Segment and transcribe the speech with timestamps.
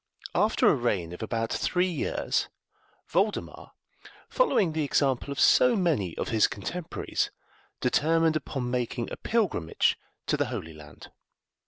[0.33, 2.47] After a reign of about three years,
[3.07, 3.73] Voldemar,
[4.29, 7.29] following the example of so many of his contemporaries,
[7.81, 11.11] determined upon making a pilgrimage to the Holy Land.